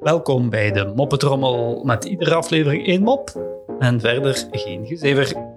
Welkom 0.00 0.50
bij 0.50 0.72
de 0.72 0.92
Moppetrommel 0.96 1.84
met 1.84 2.04
iedere 2.04 2.34
aflevering 2.34 2.86
één 2.86 3.02
mop 3.02 3.30
en 3.78 4.00
verder 4.00 4.48
geen 4.50 4.86
gezever. 4.86 5.52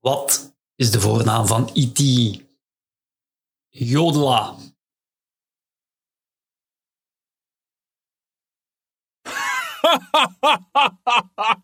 Wat 0.00 0.54
is 0.74 0.90
de 0.90 1.00
voornaam 1.00 1.46
van 1.46 1.70
E.T.? 1.72 2.00
Jodela. 3.68 4.56